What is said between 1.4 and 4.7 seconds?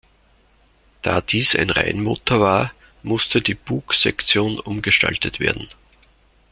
ein Reihenmotor war, musste die Bugsektion